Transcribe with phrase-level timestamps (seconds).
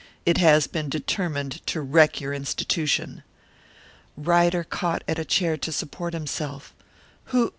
[0.25, 3.21] "It has been determined to wreck your institution!"
[4.17, 6.73] Ryder caught at a chair to support himself.
[7.25, 7.49] "Who?